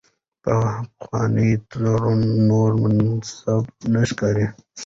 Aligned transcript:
پخوانی 0.43 1.49
تړون 1.69 2.19
نور 2.49 2.71
مناسب 2.81 3.63
نه 3.93 4.01
ښکاري. 4.09 4.45